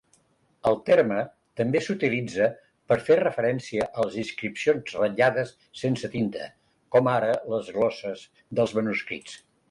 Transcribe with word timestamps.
El 0.69 0.77
terme 0.85 1.17
també 1.59 1.81
s'utilitza 1.87 2.45
per 2.91 2.97
fer 3.09 3.17
referència 3.19 3.85
a 3.89 4.05
les 4.07 4.17
inscripcions 4.21 4.95
ratllades 5.01 5.51
sense 5.81 6.09
tinta, 6.15 6.47
com 6.95 7.11
ara 7.13 7.29
les 7.55 7.69
glosses 7.77 8.25
dels 8.61 8.75
manuscrits. 8.79 9.37